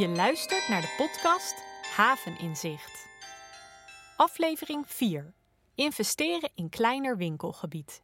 [0.00, 1.54] Je luistert naar de podcast
[1.96, 3.06] Haveninzicht.
[4.16, 5.32] Aflevering 4.
[5.74, 8.02] Investeren in kleiner winkelgebied.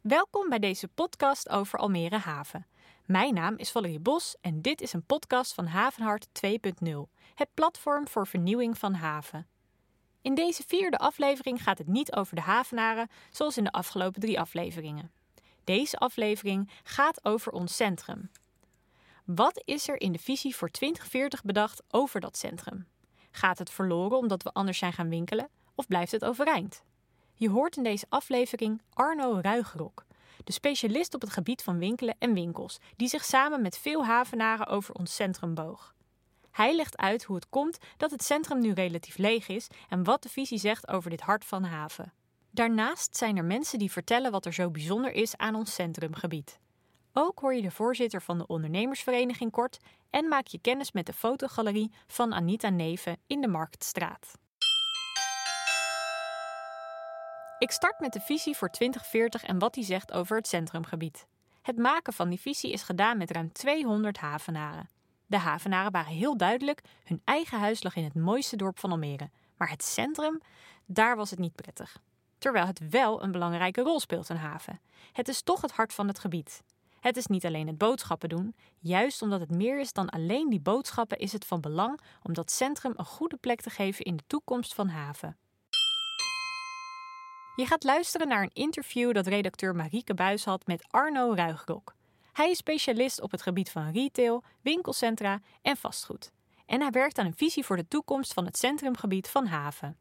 [0.00, 2.66] Welkom bij deze podcast over Almere Haven.
[3.06, 6.50] Mijn naam is Valerie Bos en dit is een podcast van Havenhart 2.0,
[7.34, 9.46] het platform voor vernieuwing van haven.
[10.22, 14.40] In deze vierde aflevering gaat het niet over de havenaren zoals in de afgelopen drie
[14.40, 15.10] afleveringen.
[15.64, 18.30] Deze aflevering gaat over ons centrum.
[19.24, 22.86] Wat is er in de visie voor 2040 bedacht over dat centrum?
[23.30, 26.82] Gaat het verloren omdat we anders zijn gaan winkelen of blijft het overeind?
[27.34, 30.04] Je hoort in deze aflevering Arno Ruigrok,
[30.44, 34.66] de specialist op het gebied van winkelen en winkels, die zich samen met veel havenaren
[34.66, 35.94] over ons centrum boog.
[36.50, 40.22] Hij legt uit hoe het komt dat het centrum nu relatief leeg is en wat
[40.22, 42.12] de visie zegt over dit hart van haven.
[42.50, 46.58] Daarnaast zijn er mensen die vertellen wat er zo bijzonder is aan ons centrumgebied.
[47.16, 49.78] Ook hoor je de voorzitter van de ondernemersvereniging kort
[50.10, 54.38] en maak je kennis met de fotogalerie van Anita Neven in de Marktstraat.
[57.58, 61.26] Ik start met de visie voor 2040 en wat die zegt over het centrumgebied.
[61.62, 64.88] Het maken van die visie is gedaan met ruim 200 havenaren.
[65.26, 69.30] De havenaren waren heel duidelijk, hun eigen huis lag in het mooiste dorp van Almere.
[69.56, 70.40] Maar het centrum,
[70.86, 71.96] daar was het niet prettig.
[72.38, 74.80] Terwijl het wel een belangrijke rol speelt, een haven.
[75.12, 76.62] Het is toch het hart van het gebied.
[77.04, 80.60] Het is niet alleen het boodschappen doen, juist omdat het meer is dan alleen die
[80.60, 84.22] boodschappen is het van belang om dat centrum een goede plek te geven in de
[84.26, 85.36] toekomst van haven.
[87.56, 91.94] Je gaat luisteren naar een interview dat redacteur Marieke Buis had met Arno Ruigrok.
[92.32, 96.32] Hij is specialist op het gebied van retail, winkelcentra en vastgoed.
[96.66, 99.98] En hij werkt aan een visie voor de toekomst van het centrumgebied van haven.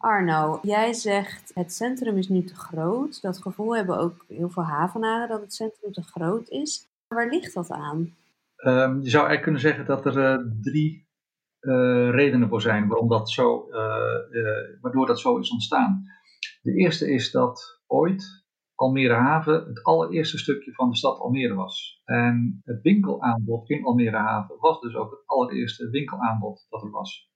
[0.00, 3.22] Arno, jij zegt het centrum is nu te groot.
[3.22, 6.88] Dat gevoel hebben ook heel veel havenaren dat het centrum te groot is.
[7.08, 7.98] Waar ligt dat aan?
[8.64, 11.08] Um, je zou eigenlijk kunnen zeggen dat er uh, drie
[11.60, 13.76] uh, redenen voor zijn waarom dat zo, uh,
[14.80, 16.04] waardoor dat zo is ontstaan.
[16.62, 18.44] De eerste is dat ooit
[18.74, 22.02] Almere Haven het allereerste stukje van de stad Almere was.
[22.04, 27.29] En het winkelaanbod in Almere Haven was dus ook het allereerste winkelaanbod dat er was.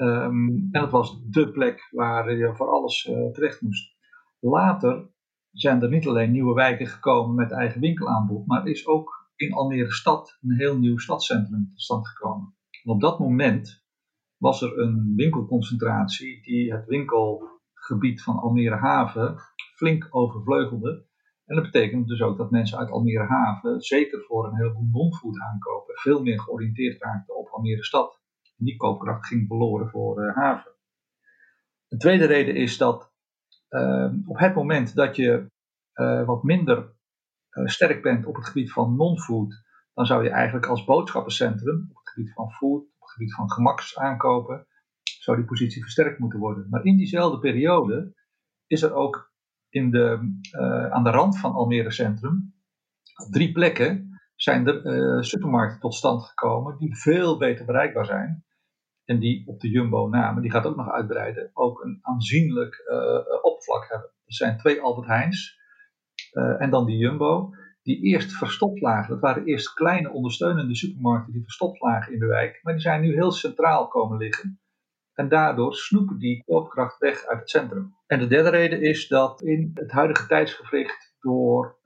[0.00, 3.96] Um, en dat was de plek waar je voor alles uh, terecht moest.
[4.38, 5.10] Later
[5.50, 9.92] zijn er niet alleen nieuwe wijken gekomen met eigen winkelaanbod, maar is ook in Almere
[9.92, 12.54] stad een heel nieuw stadscentrum tot stand gekomen.
[12.84, 13.84] En op dat moment
[14.36, 19.36] was er een winkelconcentratie die het winkelgebied van Almere Haven
[19.76, 21.06] flink overvleugelde.
[21.44, 25.40] En dat betekent dus ook dat mensen uit Almere Haven, zeker voor een heleboel non-food
[25.40, 28.19] aankopen, veel meer georiënteerd raakten op Almere stad
[28.64, 30.72] die koopkracht ging verloren voor uh, haven.
[31.88, 33.12] Een tweede reden is dat
[33.70, 35.50] uh, op het moment dat je
[35.94, 36.98] uh, wat minder
[37.64, 39.62] sterk bent op het gebied van non-food,
[39.94, 43.50] dan zou je eigenlijk als boodschappencentrum op het gebied van food, op het gebied van
[43.50, 44.66] gemaksaankopen,
[45.02, 46.66] zou die positie versterkt moeten worden.
[46.70, 48.14] Maar in diezelfde periode
[48.66, 49.32] is er ook
[49.68, 50.38] in de,
[50.90, 52.54] aan de rand van Almere Centrum
[53.30, 58.44] drie plekken zijn er supermarkten tot stand gekomen die veel beter bereikbaar zijn
[59.10, 63.44] en die op de Jumbo namen, die gaat ook nog uitbreiden, ook een aanzienlijk uh,
[63.44, 64.08] oppervlak hebben.
[64.08, 65.58] Er zijn twee Albert Heijns
[66.32, 67.50] uh, en dan die Jumbo,
[67.82, 69.10] die eerst verstopt lagen.
[69.10, 73.00] Dat waren eerst kleine ondersteunende supermarkten die verstopt lagen in de wijk, maar die zijn
[73.00, 74.60] nu heel centraal komen liggen.
[75.14, 77.94] En daardoor snoepen die koopkracht weg uit het centrum.
[78.06, 81.78] En de derde reden is dat in het huidige tijdsgevricht door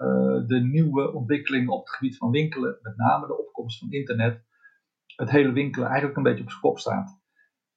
[0.47, 4.45] de nieuwe ontwikkelingen op het gebied van winkelen, met name de opkomst van internet,
[5.17, 7.23] het hele winkelen eigenlijk een beetje op zijn kop staat.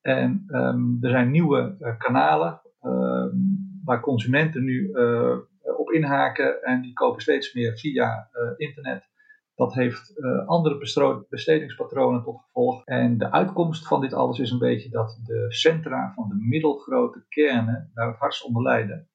[0.02, 5.38] En um, er zijn nieuwe uh, kanalen um, waar consumenten nu uh,
[5.78, 9.10] op inhaken en die kopen steeds meer via uh, internet.
[9.56, 10.14] Dat heeft
[10.46, 12.86] andere bestedingspatronen tot gevolg.
[12.86, 17.26] En de uitkomst van dit alles is een beetje dat de centra van de middelgrote
[17.28, 19.10] kernen daar het hardst onder lijden.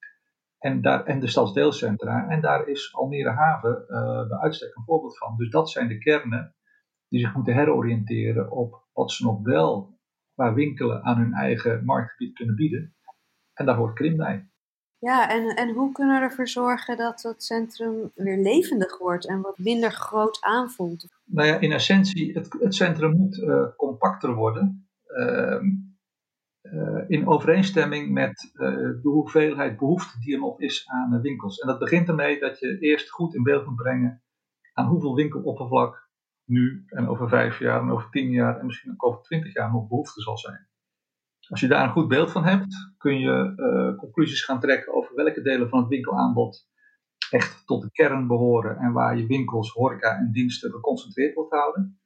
[0.57, 2.27] En, daar, en de stadsdeelcentra.
[2.29, 3.85] En daar is Almere Haven
[4.27, 5.37] bij uitstek een voorbeeld van.
[5.37, 6.55] Dus dat zijn de kernen
[7.13, 9.97] die zich moeten heroriënteren op wat ze nog wel
[10.33, 12.95] qua winkelen aan hun eigen marktgebied kunnen bieden.
[13.53, 14.49] En daar hoort Krim bij.
[14.97, 19.41] Ja, en, en hoe kunnen we ervoor zorgen dat het centrum weer levendig wordt en
[19.41, 21.07] wat minder groot aanvoelt?
[21.25, 24.89] Nou ja, in essentie, het, het centrum moet uh, compacter worden.
[25.07, 25.61] Uh,
[26.61, 28.69] uh, in overeenstemming met uh,
[29.01, 31.57] de hoeveelheid behoefte die er nog is aan winkels.
[31.57, 34.23] En dat begint ermee dat je eerst goed in beeld moet brengen
[34.73, 36.02] aan hoeveel winkeloppervlak
[36.45, 39.71] nu en over vijf jaar en over tien jaar en misschien ook over twintig jaar
[39.71, 40.67] nog behoefte zal zijn.
[41.47, 45.15] Als je daar een goed beeld van hebt, kun je uh, conclusies gaan trekken over
[45.15, 46.71] welke delen van het winkelaanbod
[47.29, 51.99] echt tot de kern behoren en waar je winkels, horeca en diensten geconcentreerd wilt houden.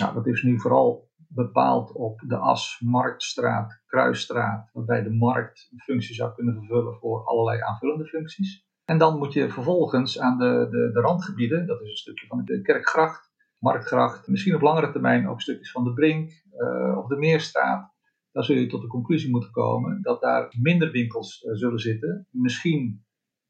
[0.00, 5.80] Nou, dat is nu vooral bepaald op de as Marktstraat, Kruisstraat, waarbij de markt een
[5.80, 8.66] functie zou kunnen vervullen voor allerlei aanvullende functies.
[8.84, 12.44] En dan moet je vervolgens aan de, de, de randgebieden, dat is een stukje van
[12.44, 13.33] de Kerkgracht,
[13.64, 17.92] Marktgracht, misschien op langere termijn ook stukjes van de Brink uh, of de Meerstraat.
[18.32, 22.28] Dan zul je tot de conclusie moeten komen dat daar minder winkels uh, zullen zitten.
[22.30, 23.04] Misschien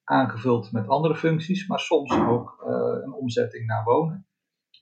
[0.04, 4.26] aangevuld met andere functies, maar soms ook uh, een omzetting naar wonen.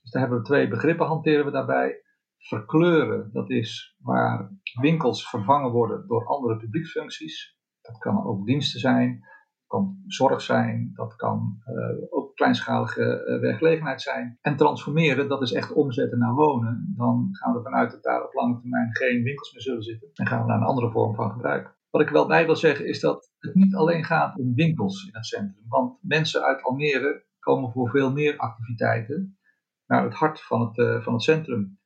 [0.03, 2.03] Dus daar hebben we twee begrippen hanteren we daarbij.
[2.39, 4.51] Verkleuren, dat is waar
[4.81, 7.59] winkels vervangen worden door andere publieksfuncties.
[7.81, 9.25] Dat kan ook diensten zijn
[9.73, 14.39] kan zorg zijn, dat kan uh, ook kleinschalige uh, werkgelegenheid zijn.
[14.41, 16.95] En transformeren, dat is echt omzetten naar wonen.
[16.97, 20.11] Dan gaan we ervan uit dat daar op lange termijn geen winkels meer zullen zitten.
[20.15, 21.77] En gaan we naar een andere vorm van gebruik.
[21.91, 25.15] Wat ik wel bij wil zeggen is dat het niet alleen gaat om winkels in
[25.15, 25.65] het centrum.
[25.69, 29.39] Want mensen uit Almere komen voor veel meer activiteiten
[29.87, 31.79] naar het hart van het, uh, van het centrum.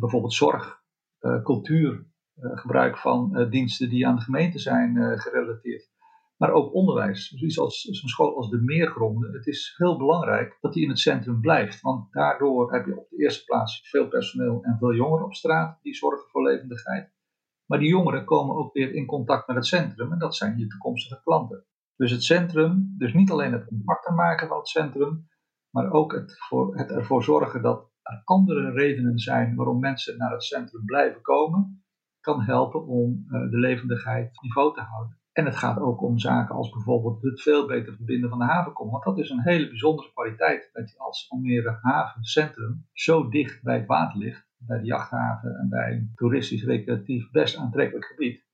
[0.00, 0.82] bijvoorbeeld zorg,
[1.42, 2.06] cultuur,
[2.40, 5.89] gebruik van diensten die aan de gemeente zijn gerelateerd
[6.40, 7.28] maar ook onderwijs.
[7.28, 9.32] Zoiets als zo'n school als de Meergronden.
[9.32, 13.08] Het is heel belangrijk dat die in het centrum blijft, want daardoor heb je op
[13.10, 17.12] de eerste plaats veel personeel en veel jongeren op straat die zorgen voor levendigheid.
[17.66, 20.66] Maar die jongeren komen ook weer in contact met het centrum en dat zijn je
[20.66, 21.64] toekomstige klanten.
[21.96, 25.28] Dus het centrum, dus niet alleen het compacter maken van het centrum,
[25.70, 30.32] maar ook het, voor, het ervoor zorgen dat er andere redenen zijn waarom mensen naar
[30.32, 31.84] het centrum blijven komen,
[32.20, 35.19] kan helpen om uh, de levendigheid niveau te houden.
[35.32, 38.90] En het gaat ook om zaken als bijvoorbeeld het veel beter verbinden van de havenkom.
[38.90, 43.76] Want dat is een hele bijzondere kwaliteit dat je als Almere havencentrum zo dicht bij
[43.76, 48.44] het water ligt, bij de jachthaven en bij een toeristisch recreatief best aantrekkelijk gebied.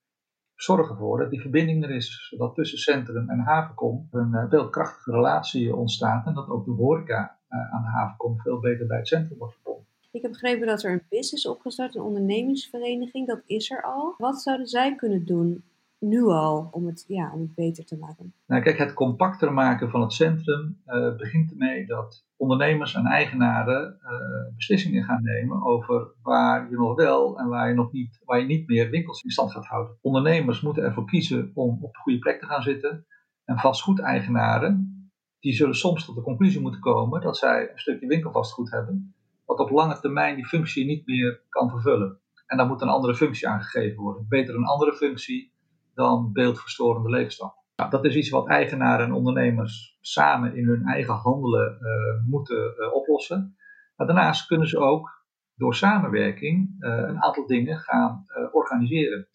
[0.55, 4.69] Zorg ervoor dat die verbinding er is, zodat tussen centrum en havenkom een uh, veel
[4.69, 8.99] krachtige relatie ontstaat en dat ook de horeca uh, aan de havenkom veel beter bij
[8.99, 9.87] het centrum wordt verbonden.
[10.11, 14.14] Ik heb begrepen dat er een business opgestart, een ondernemingsvereniging, dat is er al.
[14.19, 15.64] Wat zouden zij kunnen doen
[15.98, 18.34] nu al om het, ja, om het beter te maken?
[18.46, 23.98] Nou, kijk, het compacter maken van het centrum uh, begint ermee dat ondernemers en eigenaren
[24.02, 28.40] uh, beslissingen gaan nemen over waar je nog wel en waar je nog niet, waar
[28.40, 29.98] je niet meer winkels in stand gaat houden.
[30.00, 33.06] Ondernemers moeten ervoor kiezen om op de goede plek te gaan zitten.
[33.44, 34.94] En vastgoedeigenaren,
[35.40, 39.14] die zullen soms tot de conclusie moeten komen dat zij een stukje winkelvastgoed hebben,
[39.44, 42.20] wat op lange termijn die functie niet meer kan vervullen.
[42.46, 44.26] En daar moet een andere functie aangegeven worden.
[44.28, 45.52] Beter een andere functie
[45.96, 47.54] dan beeldverstorende leefstijl.
[47.76, 52.75] Nou, dat is iets wat eigenaren en ondernemers samen in hun eigen handelen uh, moeten
[52.78, 53.56] uh, oplossen.
[53.96, 59.28] Maar daarnaast kunnen ze ook door samenwerking uh, een aantal dingen gaan organiseren.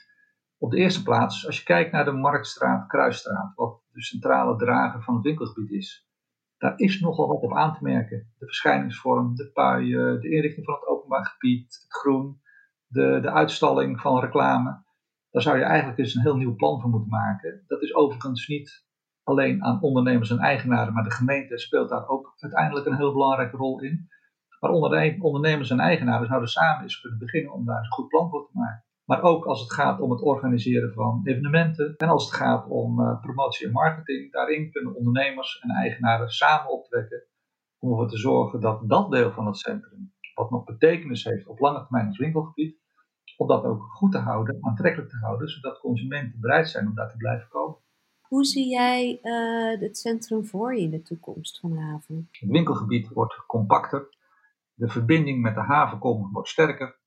[0.58, 5.04] Op de eerste plaats, als je kijkt naar de Marktstraat, Kruisstraat, wat de centrale drager
[5.04, 6.10] van het winkelgebied is,
[6.58, 8.34] daar is nogal wat op aan te merken.
[8.38, 12.42] De verschijningsvorm, de puien, de inrichting van het openbaar gebied, het groen,
[12.88, 14.84] de, de uitstalling van reclame.
[15.32, 17.64] Daar zou je eigenlijk eens een heel nieuw plan voor moeten maken.
[17.68, 18.86] Dat is overigens niet
[19.24, 23.58] alleen aan ondernemers en eigenaren, maar de gemeente speelt daar ook uiteindelijk een heel belangrijke
[23.58, 24.10] rol in.
[24.60, 24.72] Maar
[25.20, 28.58] ondernemers en eigenaren zouden samen eens kunnen beginnen om daar een goed plan voor te
[28.58, 28.86] maken.
[29.06, 33.00] Maar ook als het gaat om het organiseren van evenementen en als het gaat om
[33.00, 37.24] uh, promotie en marketing, daarin kunnen ondernemers en eigenaren samen optrekken
[37.80, 41.60] om ervoor te zorgen dat dat deel van het centrum, wat nog betekenis heeft op
[41.60, 42.81] lange termijn als winkelgebied,
[43.42, 47.10] om dat ook goed te houden, aantrekkelijk te houden, zodat consumenten bereid zijn om daar
[47.10, 47.78] te blijven komen.
[48.22, 52.28] Hoe zie jij uh, het centrum voor je in de toekomst van de haven?
[52.32, 54.16] Het winkelgebied wordt compacter,
[54.74, 57.00] de verbinding met de havenkom wordt sterker,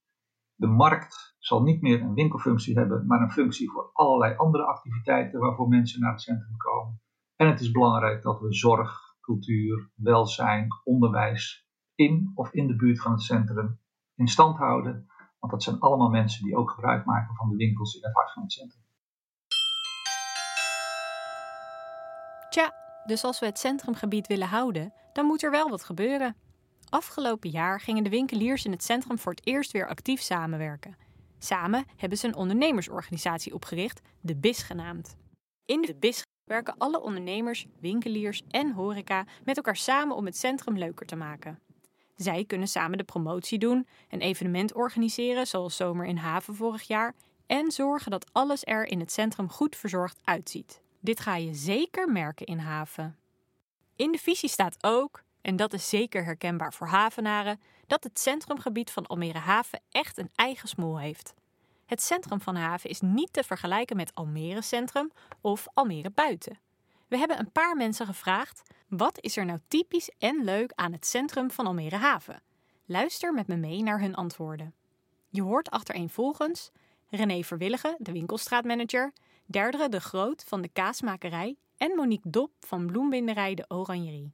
[0.55, 5.41] de markt zal niet meer een winkelfunctie hebben, maar een functie voor allerlei andere activiteiten
[5.41, 7.01] waarvoor mensen naar het centrum komen.
[7.37, 13.01] En het is belangrijk dat we zorg, cultuur, welzijn, onderwijs in of in de buurt
[13.01, 13.79] van het centrum
[14.15, 15.07] in stand houden
[15.45, 18.33] want dat zijn allemaal mensen die ook gebruik maken van de winkels in het hart
[18.33, 18.83] van het centrum.
[22.49, 22.75] Tja,
[23.07, 26.37] dus als we het centrumgebied willen houden, dan moet er wel wat gebeuren.
[26.89, 30.97] Afgelopen jaar gingen de winkeliers in het centrum voor het eerst weer actief samenwerken.
[31.39, 35.17] Samen hebben ze een ondernemersorganisatie opgericht, de BIS genaamd.
[35.65, 40.79] In de BIS werken alle ondernemers, winkeliers en horeca met elkaar samen om het centrum
[40.79, 41.59] leuker te maken.
[42.15, 47.15] Zij kunnen samen de promotie doen, een evenement organiseren, zoals Zomer in Haven vorig jaar,
[47.47, 50.83] en zorgen dat alles er in het centrum goed verzorgd uitziet.
[51.01, 53.19] Dit ga je zeker merken in Haven.
[53.97, 58.91] In de visie staat ook, en dat is zeker herkenbaar voor havenaren, dat het centrumgebied
[58.91, 61.35] van Almere Haven echt een eigen smoel heeft.
[61.87, 66.59] Het centrum van Haven is niet te vergelijken met Almere Centrum of Almere Buiten.
[67.15, 71.07] We hebben een paar mensen gevraagd: wat is er nou typisch en leuk aan het
[71.07, 72.43] centrum van Almere Haven?
[72.87, 74.75] Luister met me mee naar hun antwoorden.
[75.29, 76.71] Je hoort achtereenvolgens
[77.11, 79.13] René Verwilligen, de winkelstraatmanager,
[79.47, 84.33] Derdere de Groot van de kaasmakerij en Monique Dop van bloembinderij De Oranjerie.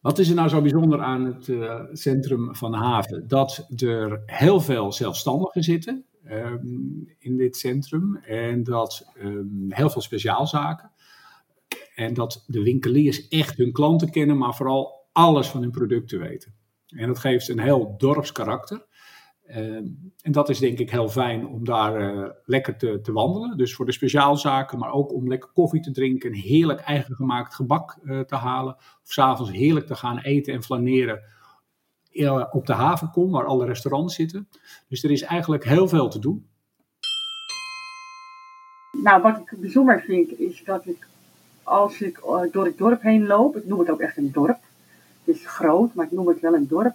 [0.00, 3.28] Wat is er nou zo bijzonder aan het uh, centrum van haven?
[3.28, 10.00] Dat er heel veel zelfstandigen zitten um, in dit centrum en dat um, heel veel
[10.00, 10.90] speciaalzaken.
[11.94, 16.54] En dat de winkeliers echt hun klanten kennen, maar vooral alles van hun producten weten.
[16.86, 18.86] En dat geeft een heel dorpskarakter.
[19.46, 19.86] Ehm,
[20.22, 23.56] en dat is denk ik heel fijn om daar uh, lekker te, te, wandelen.
[23.56, 27.98] Dus voor de speciaalzaken, maar ook om lekker koffie te drinken, heerlijk eigen gemaakt gebak
[28.02, 28.74] uh, te halen.
[28.76, 31.22] Of s'avonds heerlijk te gaan eten en flaneren
[32.12, 34.48] uh, op de havenkom, waar alle restaurants zitten.
[34.88, 36.48] Dus er is eigenlijk heel veel te doen.
[39.02, 41.06] Nou, wat ik bijzonder vind, is dat ik
[41.64, 44.58] als ik door het dorp heen loop, ik noem het ook echt een dorp.
[45.24, 46.94] Het is groot, maar ik noem het wel een dorp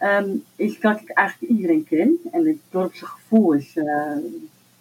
[0.00, 2.18] um, is dat ik eigenlijk iedereen ken.
[2.32, 4.16] En het dorpse gevoel is uh,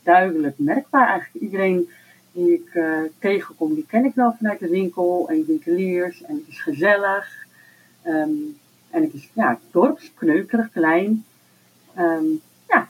[0.03, 1.07] duidelijk merkbaar.
[1.07, 1.89] Eigenlijk iedereen
[2.31, 6.23] die ik uh, tegenkom, die ken ik wel vanuit de winkel en winkeliers.
[6.23, 7.45] En het is gezellig.
[8.05, 8.57] Um,
[8.89, 11.25] en het is ja, dorps, kneuterig, klein.
[11.97, 12.89] Um, ja,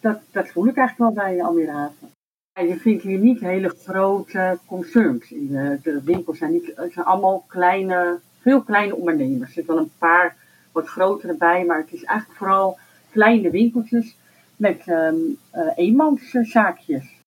[0.00, 2.19] dat, dat voel ik eigenlijk wel bij Almere Haven.
[2.54, 5.32] Je vindt hier niet hele grote concerns.
[5.32, 9.48] In de, de winkels zijn, niet, het zijn allemaal kleine, veel kleine ondernemers.
[9.48, 10.36] Er zitten wel een paar
[10.72, 12.78] wat grotere bij, maar het is eigenlijk vooral
[13.10, 14.16] kleine winkeltjes
[14.56, 17.18] met um, uh, eenmanszaakjes.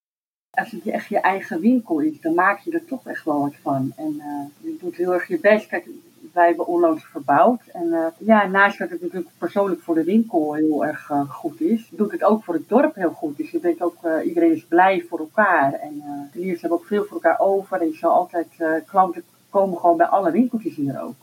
[0.49, 3.55] Als het echt je eigen winkel is, dan maak je er toch echt wel wat
[3.61, 3.93] van.
[3.95, 4.21] En
[4.61, 5.67] je doet heel erg je best.
[5.67, 5.87] Kijk,
[6.33, 7.61] wij hebben onlangs verbouwd.
[7.67, 11.61] En uh, ja, naast dat het natuurlijk persoonlijk voor de winkel heel erg uh, goed
[11.61, 13.37] is, doet het ook voor het dorp heel goed.
[13.37, 15.73] Dus je bent ook, uh, iedereen is blij voor elkaar.
[15.73, 17.81] En de leerders hebben ook veel voor elkaar over.
[17.81, 18.47] En je zal altijd,
[18.85, 21.15] klanten komen gewoon bij alle winkeltjes hier ook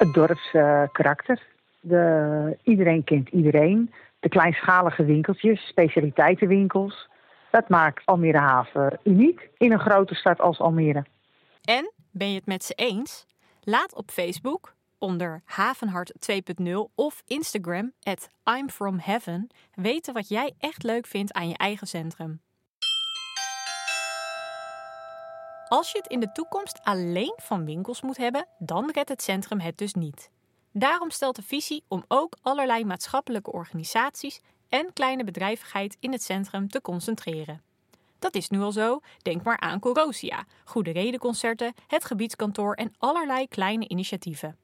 [0.00, 1.42] het dorpskarakter.
[1.80, 3.92] Uh, iedereen kent iedereen.
[4.20, 7.08] De kleinschalige winkeltjes, specialiteitenwinkels.
[7.50, 11.04] Dat maakt Almere Haven uniek in een grote stad als Almere.
[11.64, 13.26] En ben je het met ze eens?
[13.60, 18.28] Laat op Facebook onder Havenhart 2.0 of Instagram at
[19.74, 22.40] weten wat jij echt leuk vindt aan je eigen centrum.
[25.68, 29.60] Als je het in de toekomst alleen van winkels moet hebben, dan redt het centrum
[29.60, 30.30] het dus niet.
[30.72, 36.68] Daarom stelt de visie om ook allerlei maatschappelijke organisaties en kleine bedrijvigheid in het centrum
[36.68, 37.62] te concentreren.
[38.20, 43.48] Dat is nu al zo, denk maar aan Corosia, Goede Redenconcerten, het gebiedskantoor en allerlei
[43.48, 44.56] kleine initiatieven.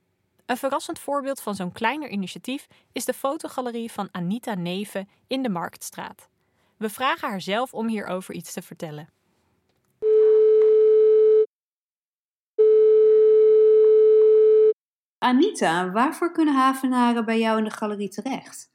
[0.46, 5.48] Een verrassend voorbeeld van zo'n kleiner initiatief is de fotogalerie van Anita Neven in de
[5.48, 6.28] Marktstraat.
[6.76, 9.08] We vragen haar zelf om hierover iets te vertellen.
[15.18, 18.70] Anita, waarvoor kunnen havenaren bij jou in de galerie terecht?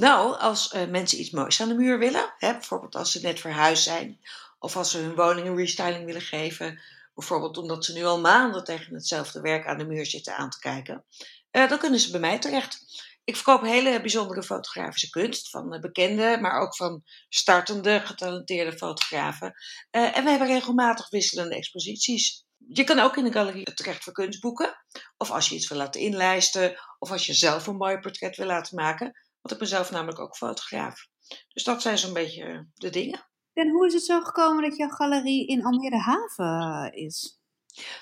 [0.00, 3.40] Nou, als uh, mensen iets moois aan de muur willen, hè, bijvoorbeeld als ze net
[3.40, 4.20] verhuisd zijn,
[4.58, 6.80] of als ze hun woning een restyling willen geven,
[7.14, 10.58] bijvoorbeeld omdat ze nu al maanden tegen hetzelfde werk aan de muur zitten aan te
[10.58, 11.04] kijken,
[11.52, 12.78] uh, dan kunnen ze bij mij terecht.
[13.24, 19.54] Ik verkoop hele bijzondere fotografische kunst van uh, bekende, maar ook van startende, getalenteerde fotografen.
[19.90, 22.44] en we hebben regelmatig wisselende exposities.
[22.68, 24.84] Je kan ook in de galerie terecht voor kunstboeken.
[25.16, 26.80] Of als je iets wil laten inlijsten.
[26.98, 29.14] Of als je zelf een mooi portret wil laten maken.
[29.40, 31.06] Want ik ben zelf namelijk ook fotograaf.
[31.48, 33.28] Dus dat zijn zo'n beetje de dingen.
[33.52, 37.40] En hoe is het zo gekomen dat jouw galerie in Almere Haven is?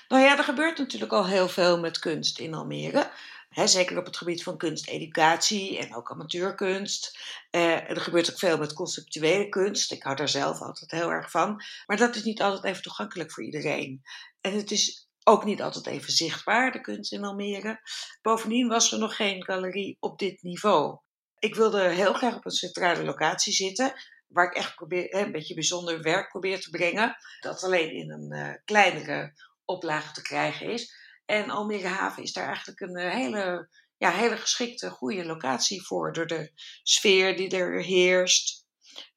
[0.07, 3.11] Nou ja, er gebeurt natuurlijk al heel veel met kunst in Almere
[3.49, 7.19] zeker op het gebied van kunsteducatie en ook amateurkunst.
[7.51, 9.91] Uh, er gebeurt ook veel met conceptuele kunst.
[9.91, 11.63] Ik hou daar zelf altijd heel erg van.
[11.85, 14.01] Maar dat is niet altijd even toegankelijk voor iedereen.
[14.41, 17.79] En het is ook niet altijd even zichtbaar, de kunst in Almere.
[18.21, 20.97] Bovendien was er nog geen galerie op dit niveau.
[21.39, 23.93] Ik wilde heel graag op een centrale locatie zitten,
[24.27, 27.15] waar ik echt probeer, een beetje bijzonder werk probeer te brengen.
[27.39, 29.33] Dat alleen in een uh, kleinere
[29.65, 30.93] oplage te krijgen is.
[31.25, 36.13] En Almere Haven is daar eigenlijk een eh, hele, ja, hele geschikte, goede locatie voor.
[36.13, 36.51] Door de
[36.83, 38.65] sfeer die er heerst,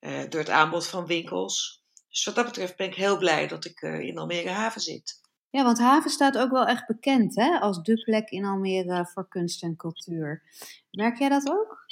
[0.00, 1.84] uh, door het aanbod van winkels.
[2.08, 5.20] Dus wat dat betreft ben ik heel blij dat ik in Almere Haven zit.
[5.50, 9.28] Ja, want Haven staat ook wel echt bekend hè, als de plek in Almere voor
[9.28, 10.42] kunst en cultuur.
[10.90, 11.86] Merk jij dat ook?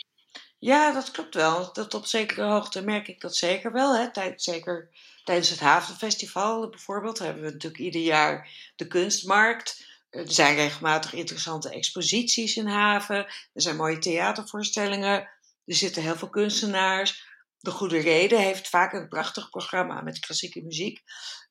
[0.60, 1.72] Ja, dat klopt wel.
[1.72, 3.96] Dat op zekere hoogte merk ik dat zeker wel.
[3.96, 4.10] Hè.
[4.12, 4.90] Tijd, zeker
[5.24, 9.86] tijdens het Havenfestival bijvoorbeeld hebben we natuurlijk ieder jaar de kunstmarkt.
[10.10, 13.16] Er zijn regelmatig interessante exposities in Haven.
[13.52, 15.28] Er zijn mooie theatervoorstellingen.
[15.64, 17.28] Er zitten heel veel kunstenaars.
[17.58, 21.02] De Goede Reden heeft vaak een prachtig programma met klassieke muziek.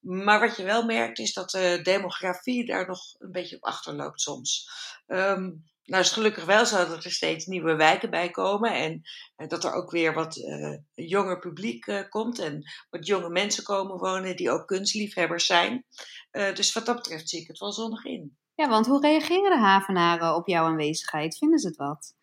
[0.02, 4.22] Maar wat je wel merkt is dat de demografie daar nog een beetje op achterloopt
[4.22, 4.70] soms.
[5.08, 9.02] Um, nou is het gelukkig wel zo dat er steeds nieuwe wijken bij komen en,
[9.48, 13.98] dat er ook weer wat uh, jonger publiek uh, komt en wat jonge mensen komen
[13.98, 15.86] wonen die ook kunstliefhebbers zijn.
[16.32, 18.38] Uh, dus wat dat betreft zie ik het wel zonnig in.
[18.56, 21.38] Ja, want hoe reageren de havenaren op jouw aanwezigheid?
[21.38, 22.14] Vinden ze het wat?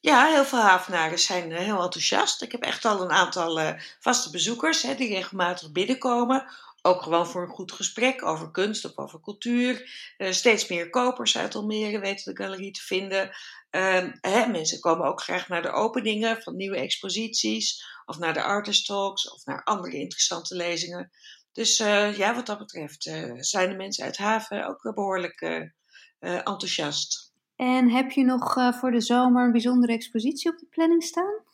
[0.00, 2.42] Ja, heel veel havenaren zijn heel enthousiast.
[2.42, 6.46] Ik heb echt al een aantal vaste bezoekers hè, die regelmatig binnenkomen
[6.82, 9.90] ook gewoon voor een goed gesprek over kunst of over cultuur.
[10.18, 13.30] Uh, steeds meer kopers uit Almere weten de galerie te vinden.
[13.70, 18.42] Uh, hè, mensen komen ook graag naar de openingen van nieuwe exposities, of naar de
[18.42, 21.10] artist talks, of naar andere interessante lezingen.
[21.52, 25.70] Dus uh, ja, wat dat betreft eh, zijn de mensen uit Haven ook behoorlijk
[26.18, 27.32] enthousiast.
[27.56, 31.51] En heb je nog voor de zomer een bijzondere expositie op de planning staan?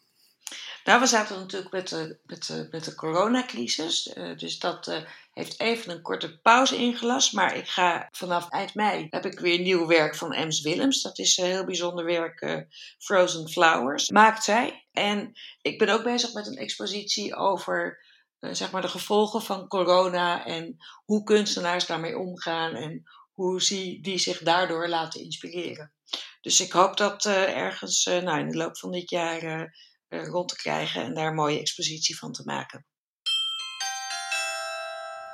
[0.89, 4.15] Nou, we zaten natuurlijk met de, met met de coronacrisis.
[4.15, 4.97] Uh, dus dat uh,
[5.33, 7.33] heeft even een korte pauze ingelast.
[7.33, 11.03] Maar ik ga vanaf eind mei heb ik weer nieuw werk van Ems Willems.
[11.03, 12.67] Dat is een heel bijzonder werk.
[12.99, 14.87] Frozen Flowers maakt zij.
[14.93, 18.05] En ik ben ook bezig met een expositie over
[18.41, 20.45] zeg maar de gevolgen van corona.
[20.45, 22.75] En hoe kunstenaars daarmee omgaan.
[22.75, 23.03] En
[23.33, 25.93] hoe ze die zich daardoor laten inspireren.
[26.41, 29.63] Dus ik hoop dat ergens nou, in de loop van dit jaar eh,
[30.09, 32.87] rond te krijgen en daar een mooie expositie van te maken.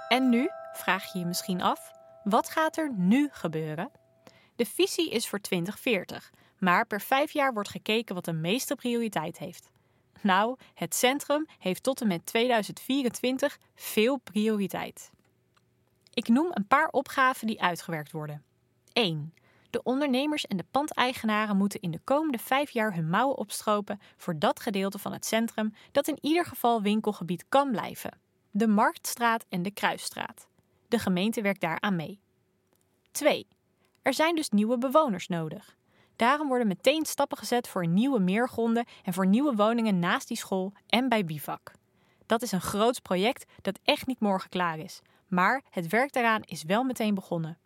[0.08, 1.90] En nu vraag je je misschien af:
[2.24, 3.90] wat gaat er nu gebeuren?
[4.56, 9.38] De visie is voor 2040, maar per vijf jaar wordt gekeken wat de meeste prioriteit
[9.38, 9.70] heeft.
[10.20, 15.10] Nou, het centrum heeft tot en met 2024 veel prioriteit.
[16.14, 18.44] Ik noem een paar opgaven die uitgewerkt worden.
[18.92, 19.34] 1.
[19.74, 24.38] De ondernemers en de pandeigenaren moeten in de komende vijf jaar hun mouwen opstropen voor
[24.38, 28.18] dat gedeelte van het centrum dat in ieder geval winkelgebied kan blijven:
[28.50, 30.46] de Marktstraat en de Kruisstraat.
[30.88, 32.20] De gemeente werkt daaraan mee.
[33.10, 33.46] 2.
[34.02, 35.76] Er zijn dus nieuwe bewoners nodig.
[36.16, 40.72] Daarom worden meteen stappen gezet voor nieuwe meergronden en voor nieuwe woningen naast die school
[40.86, 41.72] en bij Bivak.
[42.26, 46.42] Dat is een groots project dat echt niet morgen klaar is, maar het werk daaraan
[46.42, 47.58] is wel meteen begonnen.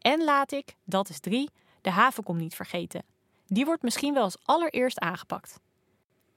[0.00, 3.04] En laat ik, dat is drie, de havenkom niet vergeten.
[3.46, 5.60] Die wordt misschien wel als allereerst aangepakt.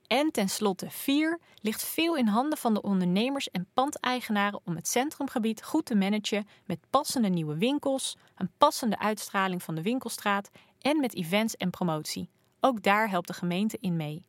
[0.07, 5.63] En tenslotte vier ligt veel in handen van de ondernemers en pandeigenaren om het centrumgebied
[5.63, 10.49] goed te managen met passende nieuwe winkels, een passende uitstraling van de winkelstraat
[10.79, 12.29] en met events en promotie.
[12.59, 14.25] Ook daar helpt de gemeente in mee.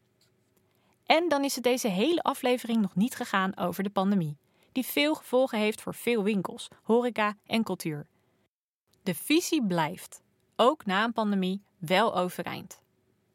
[1.06, 4.36] En dan is het deze hele aflevering nog niet gegaan over de pandemie,
[4.72, 8.06] die veel gevolgen heeft voor veel winkels, horeca en cultuur.
[9.04, 10.22] De visie blijft,
[10.56, 12.82] ook na een pandemie, wel overeind.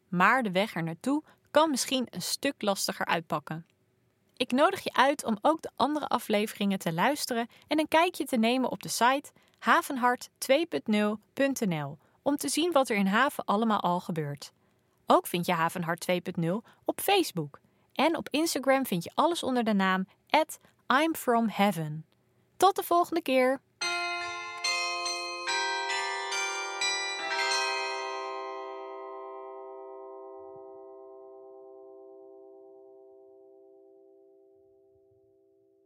[0.08, 3.66] Maar de weg er naartoe kan misschien een stuk lastiger uitpakken.
[4.38, 8.38] Ik nodig je uit om ook de andere afleveringen te luisteren en een kijkje te
[8.38, 14.52] nemen op de site havenhart2.0.nl om te zien wat er in Haven allemaal al gebeurt.
[15.06, 16.16] Ook vind je Havenhart 2.0
[16.86, 17.60] op Facebook.
[17.94, 20.08] En op Instagram vind je alles onder de naam
[21.04, 22.06] I'm From Heaven.
[22.58, 23.62] Tot de volgende keer!